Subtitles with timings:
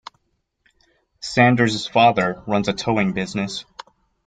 [1.19, 3.65] Sanders' father runs a towing business.